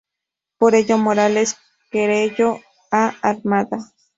[0.57, 1.57] Por ello Morales
[1.91, 2.57] querelló
[2.89, 3.91] a Almada.